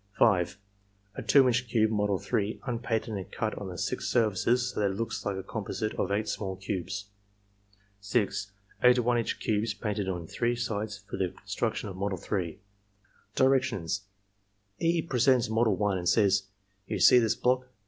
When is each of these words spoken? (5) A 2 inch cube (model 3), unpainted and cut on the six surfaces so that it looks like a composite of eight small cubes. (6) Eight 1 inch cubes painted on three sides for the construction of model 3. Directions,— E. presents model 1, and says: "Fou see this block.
(5) 0.17 0.57
A 1.13 1.21
2 1.21 1.47
inch 1.47 1.67
cube 1.69 1.91
(model 1.91 2.17
3), 2.17 2.59
unpainted 2.65 3.13
and 3.13 3.31
cut 3.31 3.55
on 3.59 3.67
the 3.67 3.77
six 3.77 4.07
surfaces 4.07 4.71
so 4.71 4.79
that 4.79 4.89
it 4.89 4.95
looks 4.95 5.23
like 5.27 5.37
a 5.37 5.43
composite 5.43 5.93
of 5.93 6.11
eight 6.11 6.27
small 6.27 6.55
cubes. 6.55 7.09
(6) 7.99 8.51
Eight 8.81 8.97
1 8.97 9.17
inch 9.19 9.39
cubes 9.39 9.75
painted 9.75 10.09
on 10.09 10.25
three 10.25 10.55
sides 10.55 10.97
for 11.07 11.17
the 11.17 11.29
construction 11.29 11.87
of 11.87 11.95
model 11.95 12.17
3. 12.17 12.57
Directions,— 13.35 14.07
E. 14.79 15.03
presents 15.03 15.51
model 15.51 15.75
1, 15.75 15.99
and 15.99 16.09
says: 16.09 16.47
"Fou 16.89 16.97
see 16.97 17.19
this 17.19 17.35
block. 17.35 17.67